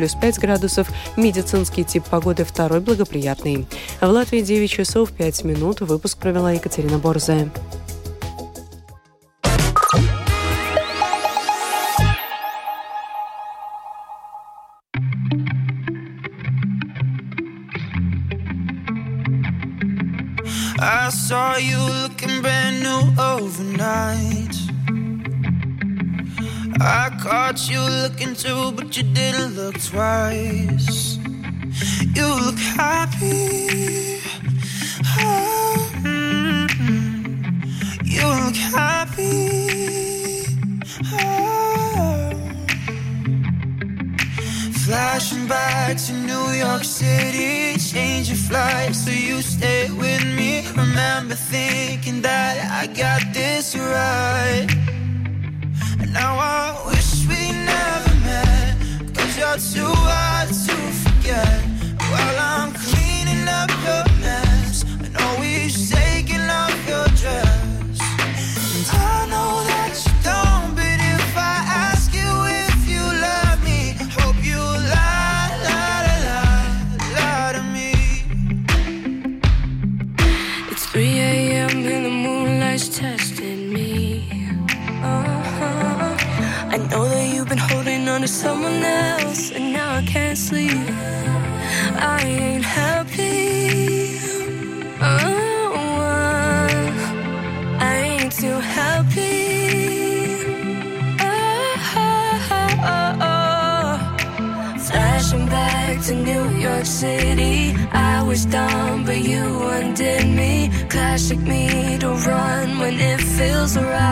[0.00, 0.88] плюс 5 градусов.
[1.18, 3.66] Медицинский тип погоды второй благоприятный.
[4.00, 5.82] В Латвии 9 часов 5 минут.
[5.82, 7.50] Выпуск провела Екатерина Борзая.
[20.82, 24.49] I saw you looking brand new overnight.
[26.82, 31.18] I caught you looking too, but you didn't look twice.
[32.14, 34.18] You look happy.
[35.18, 37.60] Oh, mm-hmm.
[38.04, 40.46] You look happy.
[41.12, 42.30] Oh.
[44.86, 50.66] Flashing back to New York City, change your flight so you stay with me.
[50.74, 54.79] Remember thinking that I got this right.
[56.12, 58.74] Now I wish we never met,
[59.14, 61.62] cause you're too hard to forget.
[62.10, 67.98] While I'm cleaning up your mess, and always taking off your dress.
[68.92, 69.69] I know
[108.40, 109.42] was dumb, but you
[109.76, 110.70] undid me.
[110.88, 114.09] Classic me to run when it feels right.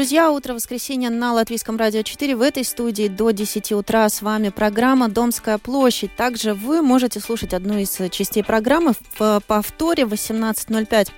[0.00, 0.30] Друзья!
[0.30, 2.34] Утро воскресенья на Латвийском радио 4.
[2.34, 6.16] В этой студии до 10 утра с вами программа «Домская площадь».
[6.16, 11.08] Также вы можете слушать одну из частей программы в повторе 18.05.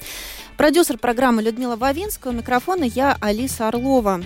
[0.57, 4.21] Продюсер программы Людмила Вавинская, у микрофона я Алиса Орлова.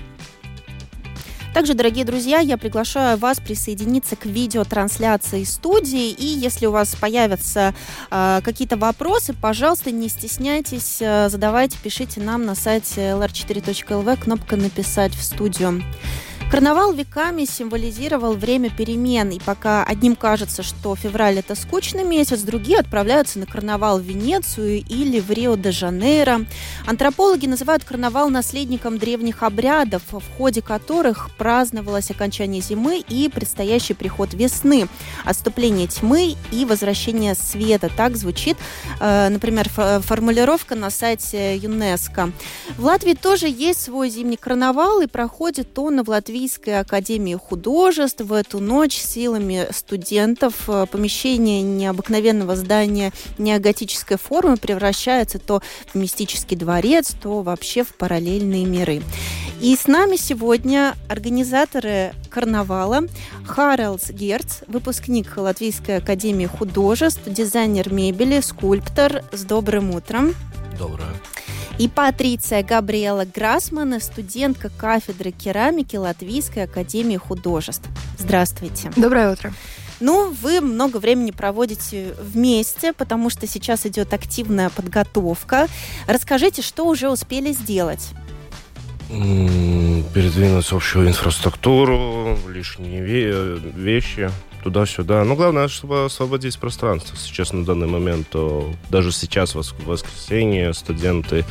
[1.56, 6.10] Также, дорогие друзья, я приглашаю вас присоединиться к видеотрансляции студии.
[6.10, 7.74] И если у вас появятся
[8.10, 15.14] э, какие-то вопросы, пожалуйста, не стесняйтесь, э, задавайте, пишите нам на сайте lr4.lv, кнопка «Написать
[15.14, 15.82] в студию».
[16.48, 22.78] Карнавал веками символизировал время перемен, и пока одним кажется, что февраль это скучный месяц, другие
[22.78, 26.46] отправляются на карнавал в Венецию или в Рио-де-Жанейро.
[26.86, 34.32] Антропологи называют карнавал наследником древних обрядов, в ходе которых праздновалось окончание зимы и предстоящий приход
[34.32, 34.88] весны,
[35.24, 37.90] отступление тьмы и возвращение света.
[37.94, 38.56] Так звучит,
[39.00, 42.30] э, например, фо- формулировка на сайте ЮНЕСКО.
[42.78, 48.20] В Латвии тоже есть свой зимний карнавал, и проходит он в Латвийской академии художеств.
[48.20, 56.54] В эту ночь силами студентов э, помещение необыкновенного здания неоготической формы превращается то в мистический
[56.54, 59.02] дворец, то вообще в параллельные миры.
[59.62, 63.04] И с нами сегодня организаторы карнавала
[63.46, 69.24] Харалдс Герц, выпускник Латвийской академии художеств, дизайнер мебели, скульптор.
[69.32, 70.34] С добрым утром.
[70.78, 71.08] Доброе.
[71.78, 77.86] И Патриция Габриэла Грасмана, студентка кафедры керамики Латвийской академии художеств.
[78.18, 78.90] Здравствуйте.
[78.96, 79.52] Доброе утро.
[80.00, 85.68] Ну, вы много времени проводите вместе, потому что сейчас идет активная подготовка.
[86.06, 88.10] Расскажите, что уже успели сделать?
[89.08, 94.30] Передвинуть общую инфраструктуру, лишние ве- вещи.
[94.66, 95.22] Туда-сюда.
[95.22, 97.16] Но главное, чтобы освободить пространство.
[97.16, 101.44] Сейчас на данный момент, то даже сейчас, в воскресенье, студенты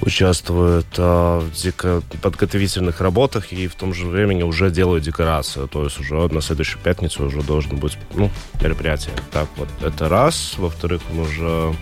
[0.00, 5.68] участвуют а, в деко- подготовительных работах и в том же времени уже делают декорацию.
[5.68, 8.28] То есть уже на следующую пятницу уже должен быть ну,
[8.60, 9.14] мероприятие.
[9.30, 10.54] Так вот, это раз.
[10.58, 11.72] Во-вторых, мы уже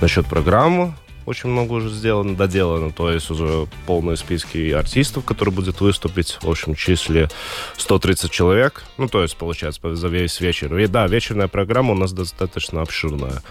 [0.00, 0.94] насчет программы
[1.26, 2.92] очень много уже сделано, доделано.
[2.92, 6.38] То есть уже полные списки артистов, которые будут выступить.
[6.40, 7.28] В общем числе
[7.76, 8.84] 130 человек.
[8.96, 10.76] Ну, то есть, получается, за весь вечер.
[10.78, 13.42] И да, вечерная программа у нас достаточно обширная.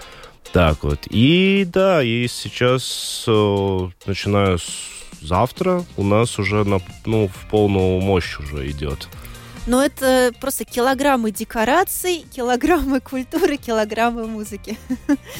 [0.51, 0.99] Так вот.
[1.09, 4.95] И да, и сейчас, э, начиная с
[5.25, 9.07] завтра, у нас уже на, ну, в полную мощь уже идет.
[9.67, 14.77] Но это просто килограммы декораций, килограммы культуры, килограммы музыки.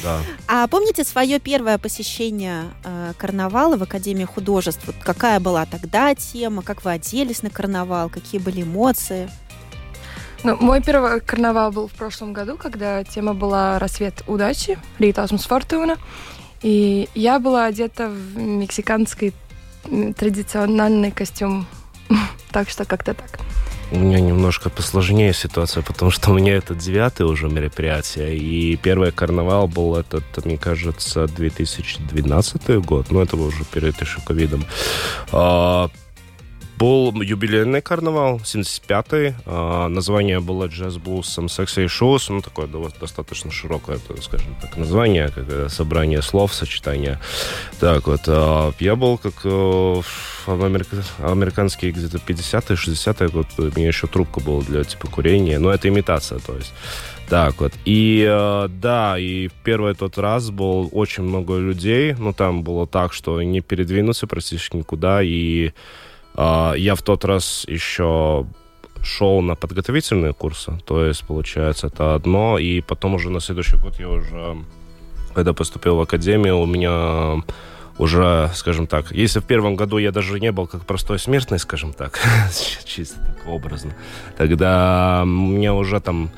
[0.04, 0.20] Да.
[0.48, 4.82] А помните свое первое посещение э, карнавала в Академии художеств?
[4.88, 9.30] Вот какая была тогда тема, как вы оделись на карнавал, какие были эмоции?
[10.44, 15.98] Ну, мой первый карнавал был в прошлом году, когда тема была «Рассвет удачи», Ритасмус Фортуна.
[16.62, 19.34] И я была одета в мексиканский
[20.18, 21.68] традиционный костюм.
[22.52, 23.40] так что как-то так.
[23.92, 29.12] У меня немножко посложнее ситуация, потому что у меня это девятое уже мероприятие, и первый
[29.12, 34.66] карнавал был этот, мне кажется, 2012 год, но это уже перед еще ковидом.
[36.78, 39.36] Был юбилейный карнавал, 75-й.
[39.46, 42.26] А, название было Jazz Blues Some Sexy Shows.
[42.30, 42.68] Ну, такое
[43.00, 47.20] достаточно широкое, скажем так, название, как э, собрание слов, сочетание.
[47.80, 50.98] Так вот, а, я был как э, в америка...
[51.20, 53.48] американские где-то 50-е, 60-е год.
[53.58, 55.60] У меня еще трубка была для, типа, курения.
[55.60, 56.74] Но это имитация, то есть.
[57.30, 57.74] Так вот.
[57.86, 62.14] И э, да, и первый тот раз был очень много людей.
[62.14, 65.24] Ну, там было так, что не передвинуться практически никуда.
[65.24, 65.72] И
[66.38, 68.46] я в тот раз еще
[69.06, 74.00] шел на подготовительные курсы, то есть, получается, это одно, и потом уже на следующий год
[74.00, 74.58] я уже,
[75.34, 77.44] когда поступил в академию, у меня
[77.98, 81.94] уже, скажем так, если в первом году я даже не был как простой смертный, скажем
[81.94, 82.20] так,
[82.86, 83.94] чисто так образно,
[84.38, 86.32] тогда мне уже там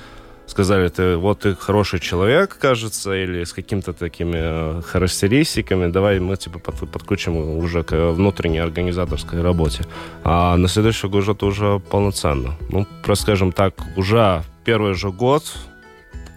[0.58, 6.36] сказали, ты вот ты хороший человек, кажется, или с какими-то такими э, характеристиками, давай мы
[6.36, 9.84] тебя под, подключим уже к внутренней организаторской работе.
[10.24, 12.56] А на следующий год это уже полноценно.
[12.70, 15.44] Ну, просто скажем так, уже первый же год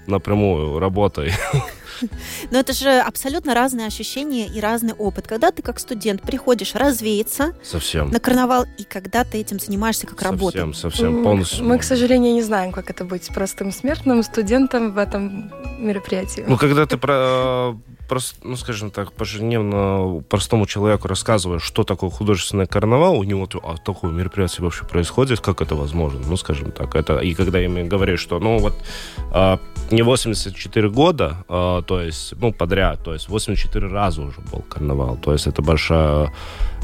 [0.07, 1.33] напрямую работой
[2.51, 5.27] Но это же абсолютно разные ощущения и разный опыт.
[5.27, 8.11] Когда ты как студент приходишь развеяться совсем.
[8.11, 10.61] на карнавал, и когда ты этим занимаешься как работой.
[10.61, 11.65] Совсем, совсем, полностью.
[11.65, 16.45] Мы, к сожалению, не знаем, как это быть простым смертным студентом в этом мероприятии.
[16.47, 17.75] Ну, когда ты про
[18.11, 23.77] просто, ну, скажем так, пожизненно простому человеку рассказываешь, что такое художественный карнавал, у него а
[23.77, 26.97] такое мероприятие вообще происходит, как это возможно, ну, скажем так.
[26.97, 28.75] Это, и когда им говорят, что, ну, вот,
[29.33, 29.61] а,
[29.93, 35.17] не 84 года, а, то есть, ну, подряд, то есть 84 раза уже был карнавал,
[35.17, 36.33] то есть это большая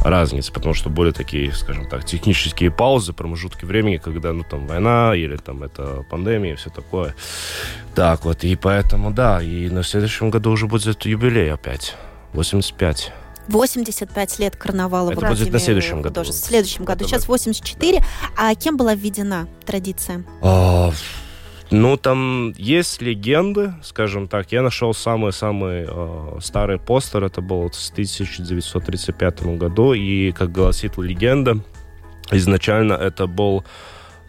[0.02, 5.14] разница, потому что были такие, скажем так, технические паузы, промежутки времени, когда, ну, там, война
[5.14, 7.14] или там это пандемия и все такое.
[7.94, 11.94] Так вот, и поэтому, да, и на следующем году уже будет юбилей опять,
[12.32, 13.12] 85.
[13.46, 16.24] 85 лет карнавала Это в будет на следующем году.
[16.24, 17.04] В следующем году.
[17.04, 18.02] Сейчас 84.
[18.36, 20.24] А кем была введена традиция?
[20.42, 20.90] А,
[21.70, 24.52] ну, там есть легенды, скажем так.
[24.52, 27.24] Я нашел самый-самый э, старый постер.
[27.24, 29.92] Это был в 1935 году.
[29.92, 31.58] И, как гласит легенда,
[32.30, 33.64] изначально это был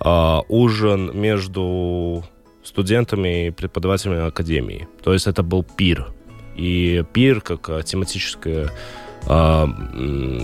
[0.03, 2.24] э, ужин между
[2.63, 4.88] студентами и преподавателями академии.
[5.03, 6.08] То есть это был пир.
[6.56, 8.72] И пир как э, тематическое
[9.27, 9.67] э,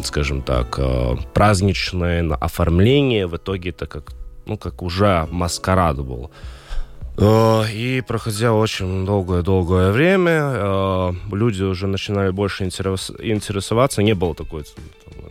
[0.03, 4.13] скажем так, э, праздничное оформление в итоге это как,
[4.45, 6.29] ну, как уже маскарад был.
[7.17, 14.01] Э, и проходя очень долгое-долгое время, э, люди уже начинали больше интересоваться.
[14.01, 14.63] Не было такой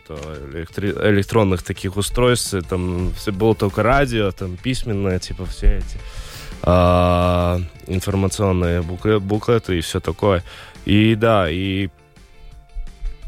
[0.07, 5.99] там, электронных таких устройств, там все было только радио, там письменное, типа все эти
[6.63, 10.43] а, информационные буклеты и все такое.
[10.85, 11.89] И да, и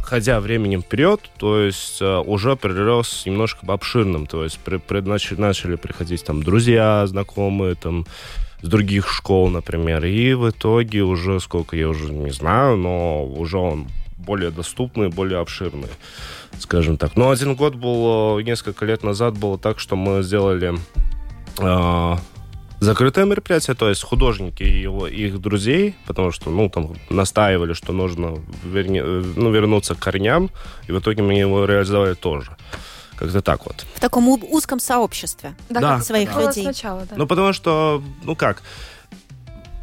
[0.03, 6.25] ходя временем вперед, то есть уже прирос немножко обширным, то есть при, при, начали приходить
[6.25, 8.05] там друзья, знакомые, там
[8.65, 10.07] с других школ, например.
[10.07, 15.39] И в итоге уже, сколько я уже не знаю, но уже он более доступный, более
[15.41, 15.91] обширный,
[16.59, 17.15] скажем так.
[17.15, 20.79] Но один год был, несколько лет назад было так, что мы сделали
[21.59, 22.17] э,
[22.81, 27.93] закрытое мероприятие, то есть художники и его, их друзей, потому что, ну, там настаивали, что
[27.93, 30.49] нужно верни, ну, вернуться к корням,
[30.89, 32.57] и в итоге мы его реализовали тоже.
[33.17, 33.87] Как-то так вот.
[33.95, 36.01] В таком узком сообществе Да, Да.
[36.01, 36.65] своих было людей.
[36.65, 37.15] сначала, да.
[37.17, 38.63] Ну, потому что, ну как,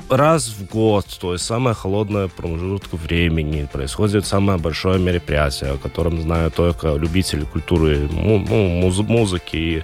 [0.10, 6.22] раз в год, то есть самая холодная промежутка времени, происходит самое большое мероприятие, о котором
[6.22, 9.84] знают только любители культуры, ну, муз- музыки, и,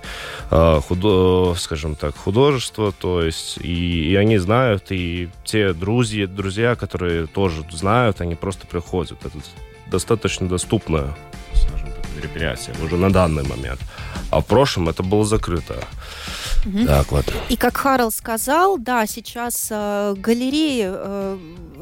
[0.51, 6.75] э, худо- скажем так, художества, то есть, и, и они знают, и те друзья, друзья,
[6.75, 9.17] которые тоже знают, они просто приходят.
[9.25, 9.37] Это
[9.89, 11.15] достаточно доступное,
[12.17, 13.79] мероприятие уже на данный момент.
[14.29, 15.75] А в прошлом это было закрыто.
[16.85, 17.25] Так вот.
[17.49, 21.37] И как Харл сказал, да, сейчас э, галереи э,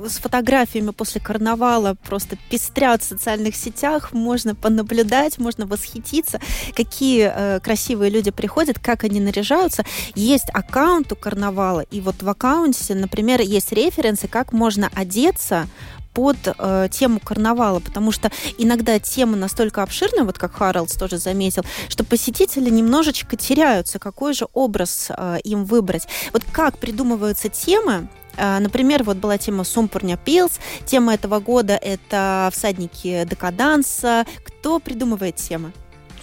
[0.07, 6.39] с фотографиями после карнавала просто пестрят в социальных сетях, можно понаблюдать, можно восхититься,
[6.75, 9.83] какие э, красивые люди приходят, как они наряжаются.
[10.13, 15.67] Есть аккаунт у карнавала, и вот в аккаунте, например, есть референсы, как можно одеться
[16.15, 21.63] под э, тему карнавала, потому что иногда тема настолько обширная, вот как Харлс тоже заметил,
[21.89, 26.07] что посетители немножечко теряются, какой же образ э, им выбрать.
[26.33, 28.07] Вот как придумываются темы,
[28.37, 30.59] Э, Например, вот была тема Сумпурня Пилс.
[30.85, 34.25] Тема этого года– это всадники декаданса.
[34.43, 35.71] Кто придумывает темы?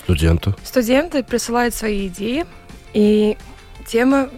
[0.04, 0.54] Студенты.
[0.64, 2.44] Студенты присылают свои идеи,
[2.92, 3.36] и
[3.86, 4.30] тема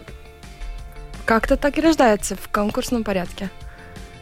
[1.25, 3.51] как-то так и рождается в конкурсном порядке.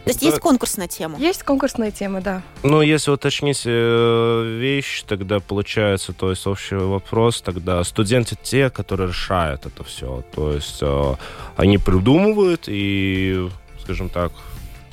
[0.04, 0.26] То есть Да.
[0.26, 1.16] есть конкурс на тему.
[1.18, 2.42] Есть конкурсные темы, да.
[2.64, 9.08] Ну, если уточнить э, вещь, тогда получается, то есть общий вопрос, тогда студенты те, которые
[9.08, 10.24] решают это все.
[10.34, 11.14] То есть э,
[11.56, 13.48] они придумывают и,
[13.80, 14.32] скажем так,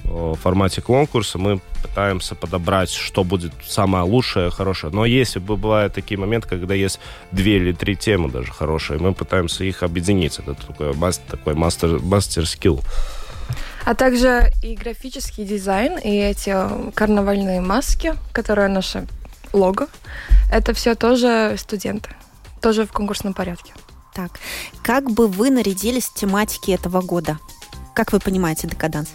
[0.03, 4.93] э, в формате конкурса мы пытаемся подобрать, что будет самое лучшее, хорошее.
[4.93, 6.99] Но если бы бывают такие моменты, когда есть
[7.31, 10.37] две или три темы даже хорошие, мы пытаемся их объединить.
[10.37, 12.81] Это такой, мас- такой мастер, мастер-скилл.
[13.85, 19.07] А также и графический дизайн, и эти э, карнавальные маски, которые наше
[19.53, 19.87] лого,
[20.51, 22.09] это все тоже студенты,
[22.61, 23.73] тоже в конкурсном порядке.
[24.13, 24.31] Так,
[24.83, 27.39] как бы вы нарядились в тематике этого года?
[27.95, 29.09] Как вы понимаете декаданс?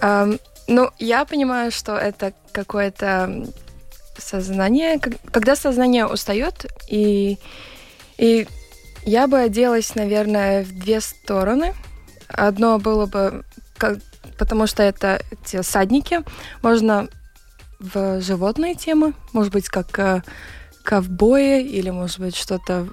[0.00, 3.46] Ам, ну, я понимаю, что это какое-то
[4.18, 7.38] сознание, когда сознание устает, и,
[8.18, 8.46] и
[9.04, 11.74] я бы оделась, наверное, в две стороны.
[12.32, 13.44] Одно было бы,
[13.76, 13.98] как-
[14.38, 16.20] потому что это эти садники,
[16.62, 17.08] можно
[17.78, 20.22] в животные темы, может быть, как э,
[20.84, 22.88] ковбои или, может быть, что-то,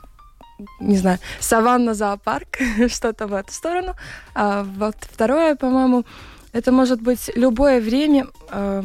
[0.79, 2.58] не знаю, саванна зоопарк,
[2.89, 3.96] что-то в эту сторону.
[4.34, 6.05] А вот второе, по-моему,
[6.53, 8.84] это может быть любое время э,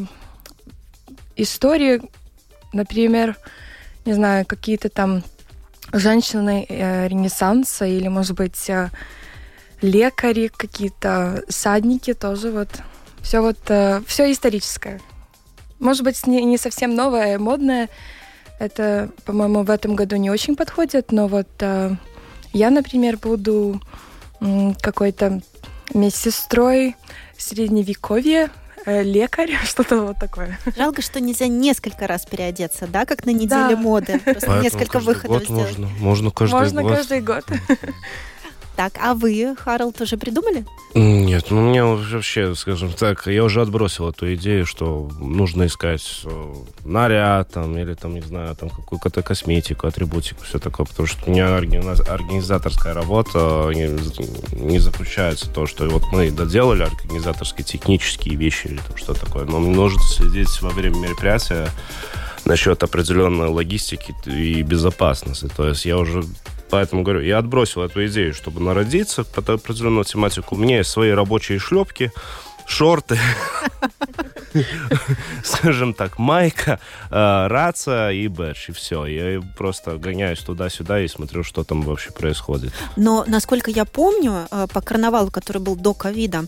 [1.37, 2.02] истории,
[2.73, 3.37] например,
[4.04, 5.23] не знаю, какие-то там
[5.92, 8.90] женщины э, Ренессанса или, может быть, э,
[9.83, 12.69] лекари, какие-то садники тоже вот.
[13.21, 13.59] Все вот,
[14.07, 15.00] все историческое.
[15.78, 17.88] Может быть, не, не совсем новое, модное.
[18.59, 21.93] Это, по-моему, в этом году не очень подходит, но вот э,
[22.52, 23.81] я, например, буду
[24.81, 25.40] какой-то
[25.93, 26.97] медсестрой
[27.37, 28.50] средневековья,
[28.87, 30.59] э, лекарь, что-то вот такое.
[30.76, 33.76] Жалко, что нельзя несколько раз переодеться, да, как на неделе Да.
[33.76, 34.21] моды.
[34.21, 35.78] Просто Поэтому несколько выходов год сделать.
[35.78, 36.97] можно, можно каждый Можно год.
[36.97, 37.45] каждый год.
[38.76, 40.66] Так, а вы, Харл, тоже придумали?
[40.95, 46.23] Нет, ну мне уже вообще, скажем так, я уже отбросил эту идею, что нужно искать
[46.25, 46.54] э,
[46.85, 51.31] наряд там, или там, не знаю, там какую-то косметику, атрибутику, все такое, потому что у
[51.31, 53.88] меня органи- организаторская работа не,
[54.61, 59.45] не заключается в том, что вот мы доделали организаторские технические вещи или там что такое,
[59.45, 61.69] но нужно следить во время мероприятия
[62.45, 65.49] насчет определенной логистики и безопасности.
[65.57, 66.25] То есть я уже
[66.71, 70.54] Поэтому говорю, я отбросил эту идею, чтобы народиться под определенную тематику.
[70.54, 72.11] У меня есть свои рабочие шлепки,
[72.66, 73.18] шорты,
[75.44, 76.80] скажем так, майка,
[77.11, 79.06] э, рация и бэдж, и все.
[79.06, 82.73] Я просто гоняюсь туда-сюда и смотрю, что там вообще происходит.
[82.97, 86.44] Но, насколько я помню, э, по карнавалу, который был до ковида,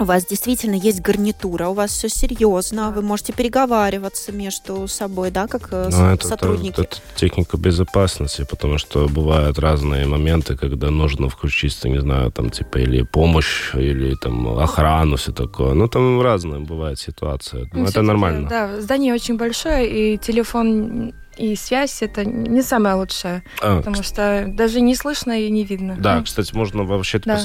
[0.00, 5.46] у вас действительно есть гарнитура, у вас все серьезно, вы можете переговариваться между собой, да,
[5.46, 6.72] как э, Но с- Ну, это, сотрудники.
[6.72, 12.50] это- это техника безопасности, потому что бывают разные моменты, когда нужно включиться, не знаю, там,
[12.50, 15.74] типа, или помощь, или там охрану, все такое.
[15.74, 17.68] Ну, там разные бывают ситуации.
[17.72, 18.48] Ну, Ну, это нормально.
[18.48, 24.46] Да, здание очень большое, и телефон и связь это не самое лучшее, А, потому что
[24.48, 25.96] даже не слышно и не видно.
[25.98, 27.40] Да, кстати, можно вообще, Да.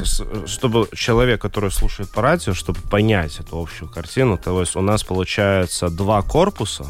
[0.45, 5.03] чтобы человек, который слушает по радио, чтобы понять эту общую картину, то есть у нас
[5.03, 6.85] получается два корпуса,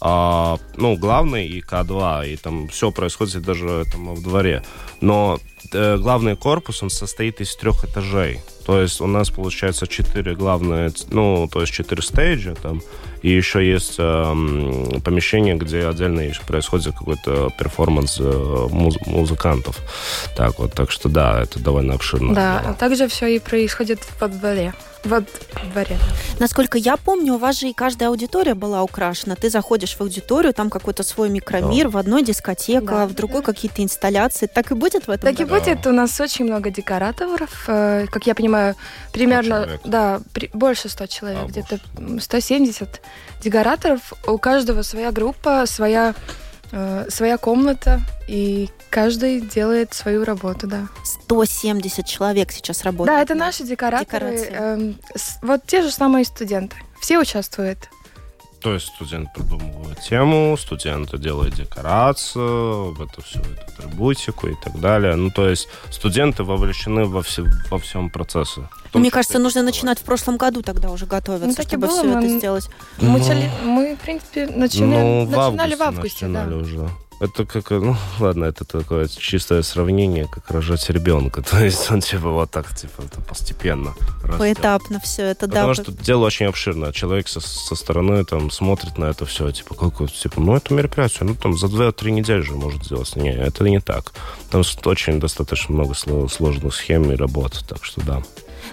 [0.00, 4.62] а, ну, главный и К2, и там все происходит даже там в дворе.
[5.00, 5.38] Но
[5.72, 8.40] э, главный корпус, он состоит из трех этажей.
[8.64, 12.80] То есть у нас получается четыре главные, ну, то есть четыре стейджа там,
[13.22, 14.34] И еще есть э,
[15.04, 19.78] помещение, где отдельно еще происходит какой-то перформанс э, муз- музыкантов.
[20.36, 22.34] Так вот, так что да, это довольно обширно.
[22.34, 24.72] Да, а также все и происходит во дворе.
[25.04, 25.20] Во
[25.72, 25.96] дворе.
[26.40, 29.36] Насколько я помню, у вас же и каждая аудитория была украшена.
[29.36, 33.06] Ты заходишь в аудиторию, там какой-то свой микромир, в одной дискотека, Да.
[33.06, 34.46] в другой какие-то инсталляции.
[34.52, 35.64] Так и будет в этом Так и году?
[35.64, 38.74] будет, у нас очень много декораторов, э, как я понимаю,
[39.12, 43.00] примерно, да, при- больше 100 человек, А, где-то м, 170
[43.42, 44.12] декораторов.
[44.26, 46.14] У каждого своя группа, своя,
[46.72, 50.88] э, своя комната, и каждый делает свою работу, да.
[51.04, 53.16] 170 человек сейчас работает.
[53.16, 54.96] да, это наши декораторы, Декорации.
[55.14, 56.76] с- вот те же самые студенты.
[57.00, 57.88] Все участвуют.
[58.60, 65.14] То есть студент придумывает тему, студент делает декорацию, это все, эту атрибутику и так далее.
[65.14, 68.68] Ну, то есть студенты вовлечены во, все, во всем процессе.
[68.90, 69.74] Том Мне кажется, нужно рисовать.
[69.74, 72.38] начинать в прошлом году тогда уже готовиться, Ну, так и чтобы было, все это но-
[72.38, 72.68] сделать.
[73.00, 76.44] Мы, Ну, мы, в принципе, начали, ну, в начинали августе, в августе, да.
[76.44, 76.88] начинали уже.
[77.20, 81.42] Это как, ну, ладно, это такое чистое сравнение, как рожать ребенка.
[81.50, 84.38] То есть он типа вот так, типа, это постепенно растет.
[84.38, 85.66] Поэтапно все это, да.
[85.66, 86.92] Потому что дело очень обширное.
[86.92, 91.24] Человек со, со стороны там смотрит на это все, типа, как типа, ну, это мероприятие,
[91.24, 93.16] ну, там, за 2-3 недели же может сделать.
[93.16, 94.12] Не, это не так.
[94.50, 98.22] Там очень достаточно много сло- сложных схем и работ, так что да.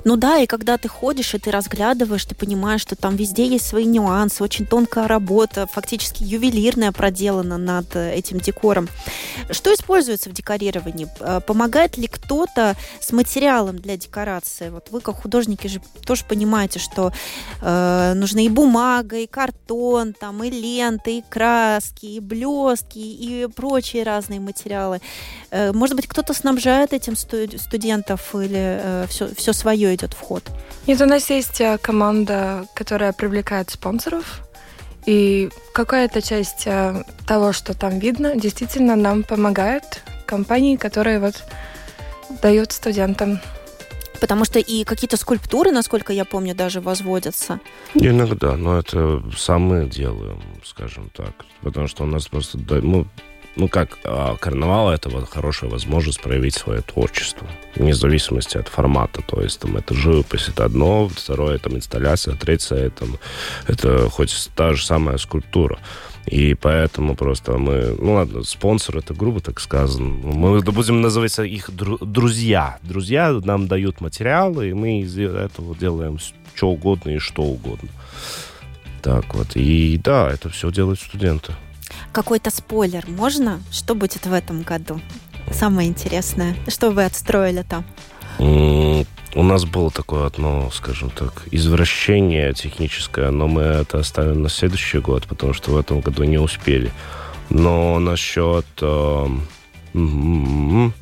[0.03, 3.65] Ну да, и когда ты ходишь, и ты разглядываешь, ты понимаешь, что там везде есть
[3.67, 8.87] свои нюансы, очень тонкая работа, фактически ювелирная проделана над э, этим декором.
[9.51, 11.07] Что используется в декорировании?
[11.19, 14.69] Э, Помогает ли кто-то с материалом для декорации?
[14.69, 17.11] Вот вы, как художники, же тоже понимаете, что
[17.61, 24.03] э, нужны и бумага, и картон, там, и ленты, и краски, и блестки, и прочие
[24.03, 25.01] разные материалы.
[25.51, 30.43] Э, Может быть, кто-то снабжает этим сту- студентов или все, все свое идет в ход?
[30.87, 34.41] Нет, у нас есть э, команда, которая привлекает спонсоров,
[35.05, 41.43] и какая-то часть э, того, что там видно, действительно нам помогает компании, которые вот
[42.41, 43.39] дают студентам.
[44.19, 47.59] Потому что и какие-то скульптуры, насколько я помню, даже возводятся.
[47.93, 51.33] Иногда, но это сам мы делаем, скажем так.
[51.61, 52.79] Потому что у нас просто, да,
[53.55, 59.21] ну, как, а, карнавал это вот хорошая возможность проявить свое творчество, вне зависимости от формата.
[59.21, 63.05] То есть там это живопись, это одно, второе там инсталляция, третье это,
[63.67, 65.79] это хоть та же самая скульптура.
[66.25, 70.07] И поэтому просто мы, ну ладно, спонсор это грубо так сказано.
[70.07, 72.79] Мы будем называть их дру- друзья.
[72.81, 76.17] Друзья нам дают материалы, и мы из этого делаем
[76.55, 77.89] что угодно и что угодно.
[79.03, 79.55] Так вот.
[79.55, 81.53] И да, это все делают студенты.
[82.11, 83.61] Какой-то спойлер можно?
[83.71, 84.99] Что будет в этом году?
[85.51, 86.55] Самое интересное.
[86.67, 87.85] Что вы отстроили там?
[88.39, 94.99] У нас было такое одно, скажем так, извращение техническое, но мы это оставим на следующий
[94.99, 96.91] год, потому что в этом году не успели.
[97.49, 98.65] Но насчет...
[98.81, 99.27] э,
[99.93, 100.93] м,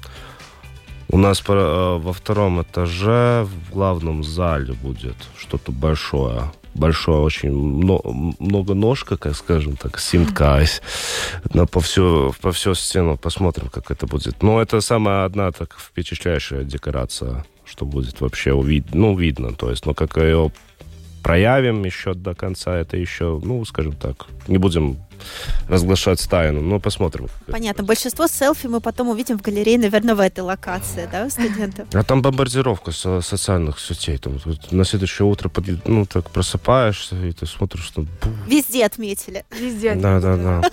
[1.10, 1.54] у нас э,
[2.02, 6.52] во втором этаже в главном зале будет что-то большое.
[6.76, 8.02] Большое, очень мно-
[8.40, 10.82] многоножка, как скажем так, симкайс.
[11.54, 14.42] На по всю, по всю стену посмотрим, как это будет.
[14.44, 19.54] Но это самая одна так впечатляющая декорация, что будет вообще увид- ну, видно.
[19.54, 20.52] То есть, ну, как ее
[21.22, 24.98] проявим еще до конца, это еще, ну, скажем так, не будем
[25.68, 27.28] разглашать тайну, но посмотрим.
[27.52, 27.84] Понятно.
[27.84, 31.88] Большинство селфи мы потом увидим в галерее, наверное, в этой локации, да, у студентов?
[31.94, 34.18] А там бомбардировка со- социальных сетей.
[34.18, 34.40] Там,
[34.72, 38.06] на следующее утро под- ну, так просыпаешься, и ты смотришь, что...
[38.48, 39.46] Везде отметили.
[39.52, 39.96] Везде.
[39.96, 40.42] Да, да, да.
[40.58, 40.70] Много.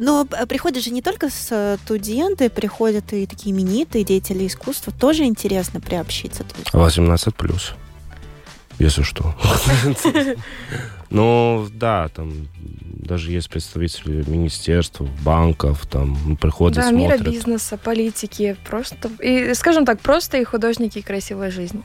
[0.00, 4.92] Но э, приходят же не только студенты, приходят и такие именитые деятели искусства.
[4.92, 6.44] Тоже интересно приобщиться.
[6.44, 7.72] То есть 18 плюс.
[8.78, 9.34] Если что.
[11.10, 19.10] Ну, да, там даже есть представители министерств, банков, там приходят, Да, мира бизнеса, политики, просто,
[19.22, 21.82] и, скажем так, просто и художники красивой жизни.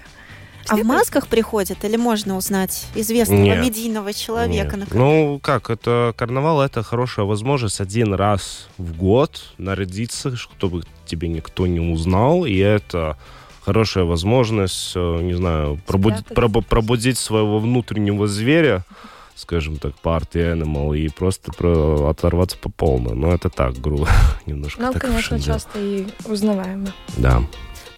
[0.67, 3.63] А в масках приходят или можно узнать известного Нет.
[3.63, 4.77] медийного человека?
[4.77, 4.93] Нет.
[4.93, 11.27] на Ну, как, это карнавал, это хорошая возможность один раз в год нарядиться, чтобы тебе
[11.27, 13.17] никто не узнал, и это
[13.65, 18.83] хорошая возможность, э, не знаю, пробудить, пробу- пробудить своего внутреннего зверя,
[19.35, 23.15] скажем так, party animal, и просто про- оторваться по полной.
[23.15, 24.07] Но это так, грубо,
[24.45, 26.87] немножко Ну, конечно, часто и узнаваемо.
[27.17, 27.41] Да.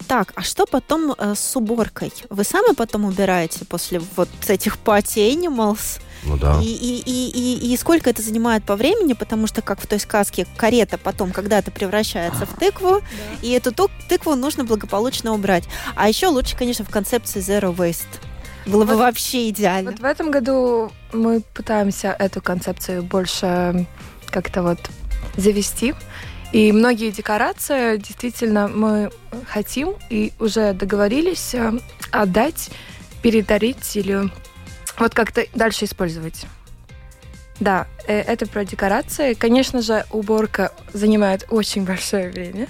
[0.08, 2.12] Так, а что потом э, с уборкой?
[2.30, 6.00] Вы сами потом убираете после вот этих party animals?
[6.24, 6.60] Ну да.
[6.62, 9.14] И, и, и, и, и сколько это занимает по времени?
[9.14, 13.00] Потому что, как в той сказке, карета потом когда-то превращается в тыкву,
[13.42, 15.64] и эту ту- тыкву нужно благополучно убрать.
[15.94, 18.06] А еще лучше, конечно, в концепции Zero Waste.
[18.66, 19.92] Было бы вообще идеально.
[19.92, 23.86] Вот в этом году мы пытаемся эту концепцию больше
[24.30, 24.78] как-то вот
[25.36, 25.94] завести.
[26.56, 29.10] И многие декорации действительно мы
[29.46, 31.78] хотим и уже договорились э,
[32.10, 32.70] отдать,
[33.20, 34.30] передарить или
[34.98, 36.46] вот как-то дальше использовать.
[37.60, 39.34] Да, э, это про декорации.
[39.34, 42.68] Конечно же, уборка занимает очень большое время,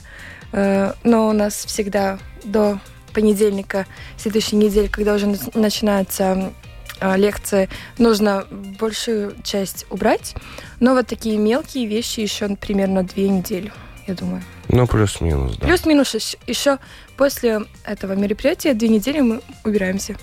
[0.50, 2.80] э, но у нас всегда до
[3.14, 6.52] понедельника следующей недели, когда уже начинается
[7.00, 10.34] лекции, нужно большую часть убрать.
[10.80, 13.72] Но вот такие мелкие вещи еще примерно две недели,
[14.06, 14.42] я думаю.
[14.68, 15.66] Ну, плюс-минус, да.
[15.66, 16.78] Плюс-минус еще
[17.16, 20.16] после этого мероприятия две недели мы убираемся.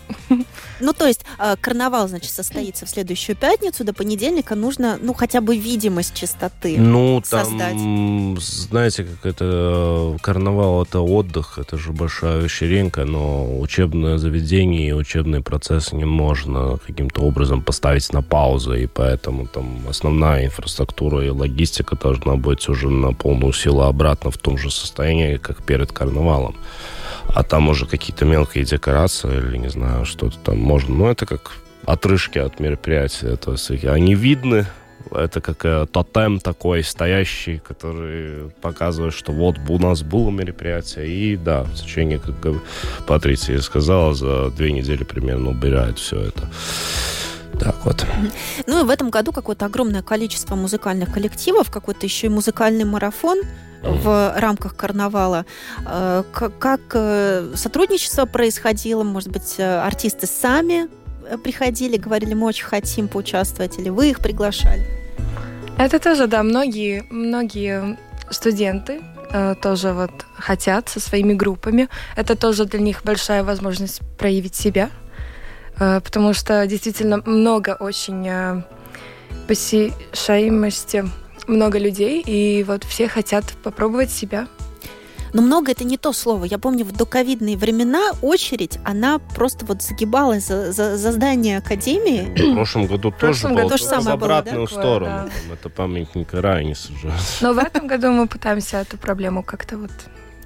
[0.80, 5.40] Ну, то есть а, карнавал, значит, состоится в следующую пятницу, до понедельника нужно, ну, хотя
[5.40, 7.74] бы видимость чистоты ну, создать.
[7.74, 14.94] там, знаете, как это, карнавал это отдых, это же большая вечеринка, но учебное заведение и
[14.94, 21.30] учебный процесс не можно каким-то образом поставить на паузу, и поэтому там основная инфраструктура и
[21.30, 26.56] логистика должна быть уже на полную силу обратно в том же состоянии, как перед карнавалом.
[27.34, 30.96] А там уже какие-то мелкие декорации или, не знаю, что-то там можно.
[30.96, 31.52] Ну, это как
[31.86, 33.36] отрыжки от мероприятия.
[33.36, 34.66] То есть они видны,
[35.12, 41.08] это как э, тотем такой стоящий, который показывает, что вот у нас было мероприятие.
[41.08, 42.36] И да, в течение, как
[43.08, 46.50] Патриция сказала, за две недели примерно убирают все это.
[47.64, 48.06] Так вот.
[48.68, 53.42] Ну и в этом году какое-то огромное количество музыкальных коллективов, какой-то еще и музыкальный марафон
[53.82, 55.46] в рамках карнавала.
[55.86, 59.04] Э, как э, сотрудничество происходило?
[59.04, 60.88] Может быть, э, артисты сами
[61.44, 64.86] приходили, говорили, мы очень хотим поучаствовать, или вы их приглашали?
[65.78, 67.98] Это тоже, да, многие, многие
[68.30, 69.02] студенты
[69.64, 71.90] тоже вот хотят со своими группами.
[72.16, 74.92] Это тоже для них большая возможность проявить себя,
[75.78, 78.64] потому что действительно много очень
[79.48, 81.06] посещаемости
[81.48, 84.48] много людей, и вот все хотят попробовать себя.
[85.34, 86.46] Но много это не то слово.
[86.46, 92.52] Я помню, в доковидные времена очередь, она просто вот загибалась за, за, за здание Академии.
[92.52, 93.68] В прошлом году в тоже было.
[93.68, 94.74] То же самое в обратную было, да?
[94.82, 95.30] сторону.
[95.48, 95.54] Да.
[95.54, 97.12] Это памятник Райнису уже.
[97.42, 99.92] Но в этом году мы пытаемся эту проблему как-то вот...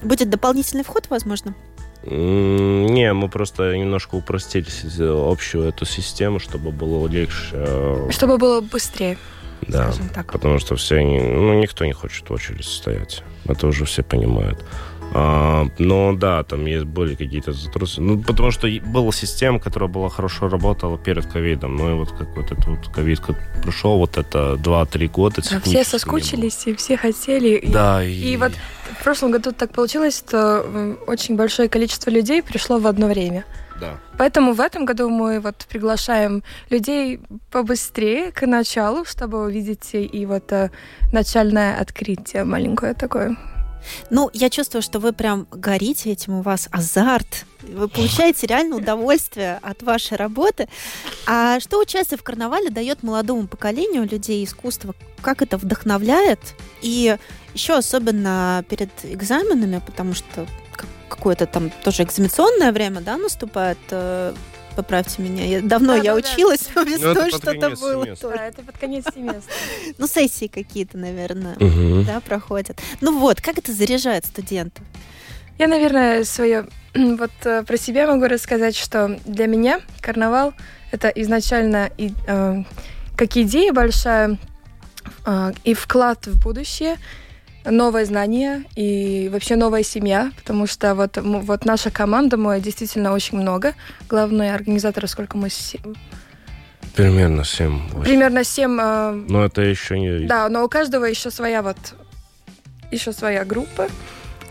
[0.02, 1.54] Будет дополнительный вход, возможно?
[2.04, 4.66] Не, мы просто немножко упростили
[5.32, 7.50] общую эту систему, чтобы было легче.
[7.54, 9.18] Э, чтобы было быстрее.
[9.62, 10.32] Да, так.
[10.32, 13.24] потому что все, ну, никто не хочет в очередь стоять.
[13.46, 14.64] Это уже все понимают.
[15.20, 18.14] А, но да, там есть были какие-то затруднения.
[18.14, 21.76] Ну, потому что была система, которая была хорошо работала перед ковидом.
[21.76, 23.20] Ну и вот как вот этот вот ковид
[23.64, 25.42] пришел, вот это 2-3 года.
[25.50, 27.64] Да, все соскучились и все хотели.
[27.68, 28.04] Да.
[28.04, 28.34] И, и...
[28.34, 28.52] и вот
[29.00, 33.44] в прошлом году так получилось, что очень большое количество людей пришло в одно время.
[33.82, 33.98] Да.
[34.20, 40.52] Поэтому в этом году мы вот приглашаем людей побыстрее к началу, чтобы увидеть и вот
[40.52, 40.70] э,
[41.12, 43.36] начальное открытие маленькое такое.
[44.10, 47.46] Ну, я чувствую, что вы прям горите этим, у вас азарт.
[47.62, 50.68] Вы получаете реально удовольствие от вашей работы.
[51.26, 54.96] А что участие в карнавале дает молодому поколению людей искусства?
[55.22, 56.40] Как это вдохновляет?
[56.82, 57.18] И
[57.54, 60.48] еще особенно перед экзаменами, потому что
[61.10, 64.34] какое-то там тоже экзаменационное время, да, наступает, э,
[64.78, 65.44] поправьте меня.
[65.44, 66.84] Я, давно да, я да, училась, да.
[66.84, 68.06] весной ну, что-то было.
[68.06, 68.30] Семестра.
[68.30, 69.52] Да, это под конец семестра.
[69.98, 72.04] ну, сессии какие-то, наверное, угу.
[72.04, 72.80] да, проходят.
[73.02, 74.86] Ну вот, как это заряжает студентов?
[75.58, 80.54] Я, наверное, свое вот э, про себя могу рассказать, что для меня карнавал
[80.92, 82.64] это изначально и, э,
[83.18, 84.38] как идея большая
[85.26, 86.98] э, и вклад в будущее–
[87.72, 93.38] новое знание и вообще новая семья, потому что вот, вот наша команда, мы действительно очень
[93.38, 93.74] много.
[94.10, 95.50] Главные организаторы, сколько мы...
[96.96, 97.90] Примерно 7.
[97.90, 98.04] 8.
[98.04, 98.80] Примерно 7.
[98.82, 99.12] Э...
[99.12, 100.26] Но это еще не...
[100.26, 101.78] Да, но у каждого еще своя вот...
[102.92, 103.88] Еще своя группа.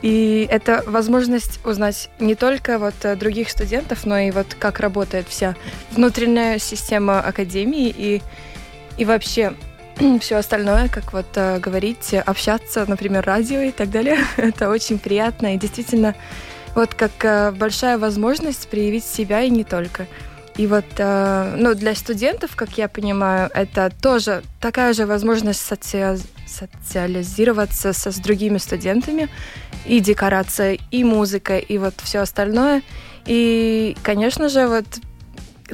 [0.02, 5.26] И это возможность узнать не только вот э, других студентов, но и вот как работает
[5.26, 5.56] вся
[5.90, 8.22] внутренняя система академии и,
[8.98, 9.54] и вообще
[10.20, 15.54] все остальное, как вот э, говорить, общаться, например, радио и так далее, это очень приятно
[15.54, 16.14] и действительно
[16.74, 20.06] вот как э, большая возможность проявить себя и не только.
[20.56, 26.18] И вот, э, ну, для студентов, как я понимаю, это тоже такая же возможность соци...
[26.46, 29.28] социализироваться со, с другими студентами,
[29.86, 32.82] и декорация, и музыка, и вот все остальное.
[33.26, 34.86] И, конечно же, вот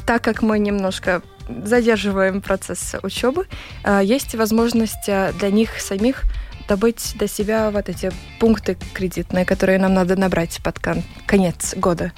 [0.07, 1.23] так как мы немножко
[1.65, 3.47] задерживаем процесс учебы,
[3.85, 6.25] а, есть возможность а, для них самих
[6.69, 12.13] добыть для себя вот эти пункты кредитные, которые нам надо набрать под кон- конец года.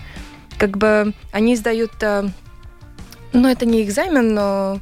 [0.58, 2.26] Как бы они сдают а,
[3.32, 4.78] Ну, это не экзамен, но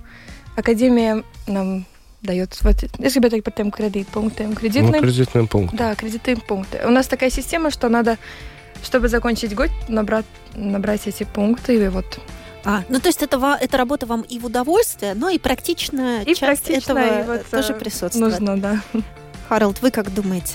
[0.56, 1.86] Академия нам
[2.20, 5.74] дает, вот, если говорить по тем кредит пунктам, Ну, кредитным, кредитный пункт.
[5.74, 6.80] да, кредитные пункты.
[6.86, 8.18] У нас такая система, что надо,
[8.84, 12.20] чтобы закончить год, набрать, набрать эти пункты, и вот
[12.64, 16.34] А, ну то есть это, эта работа вам и в удовольствие, но и практичная И
[16.34, 18.40] часть практично, этого и вот, тоже э, присутствует.
[18.40, 18.80] нужно, да.
[19.48, 20.46] Харалд, вы как думаете?